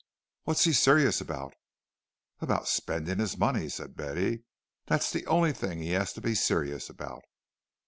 "What's 0.45 0.63
he 0.63 0.73
serious 0.73 1.21
about?" 1.21 1.53
"About 2.39 2.67
spending 2.67 3.19
his 3.19 3.37
money," 3.37 3.69
said 3.69 3.95
Betty. 3.95 4.45
"That's 4.87 5.11
the 5.11 5.27
only 5.27 5.53
thing 5.53 5.77
he 5.77 5.91
has 5.91 6.11
to 6.13 6.21
be 6.21 6.33
serious 6.33 6.89
about." 6.89 7.21